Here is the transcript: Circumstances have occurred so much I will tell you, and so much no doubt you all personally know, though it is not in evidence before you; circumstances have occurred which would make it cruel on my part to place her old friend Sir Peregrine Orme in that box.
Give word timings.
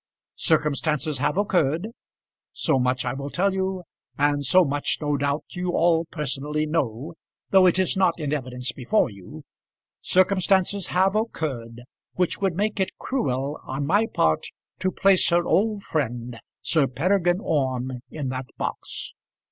Circumstances 0.41 1.19
have 1.19 1.37
occurred 1.37 1.89
so 2.53 2.79
much 2.79 3.05
I 3.05 3.13
will 3.13 3.29
tell 3.29 3.53
you, 3.53 3.83
and 4.17 4.43
so 4.43 4.65
much 4.65 4.97
no 4.99 5.15
doubt 5.15 5.43
you 5.51 5.73
all 5.73 6.05
personally 6.05 6.65
know, 6.65 7.13
though 7.51 7.67
it 7.67 7.77
is 7.77 7.95
not 7.95 8.19
in 8.19 8.33
evidence 8.33 8.71
before 8.71 9.11
you; 9.11 9.43
circumstances 10.01 10.87
have 10.87 11.15
occurred 11.15 11.83
which 12.13 12.41
would 12.41 12.55
make 12.55 12.79
it 12.79 12.97
cruel 12.97 13.59
on 13.63 13.85
my 13.85 14.07
part 14.11 14.47
to 14.79 14.89
place 14.91 15.29
her 15.29 15.45
old 15.45 15.83
friend 15.83 16.39
Sir 16.63 16.87
Peregrine 16.87 17.39
Orme 17.39 17.99
in 18.09 18.29
that 18.29 18.47
box. 18.57 19.13